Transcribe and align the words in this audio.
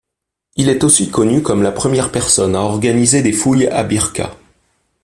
Il 0.55 0.67
est 0.69 0.83
aussi 0.83 1.11
connu 1.11 1.43
comme 1.43 1.61
la 1.61 1.71
première 1.71 2.11
personne 2.11 2.55
à 2.55 2.61
organiser 2.61 3.21
des 3.21 3.33
fouilles 3.33 3.67
à 3.67 3.83
Birka. 3.83 4.35